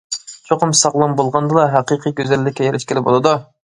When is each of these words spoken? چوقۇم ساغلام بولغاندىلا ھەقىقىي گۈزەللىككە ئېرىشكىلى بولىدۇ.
چوقۇم 0.47 0.71
ساغلام 0.79 1.13
بولغاندىلا 1.19 1.67
ھەقىقىي 1.75 2.17
گۈزەللىككە 2.21 2.67
ئېرىشكىلى 2.71 3.05
بولىدۇ. 3.11 3.37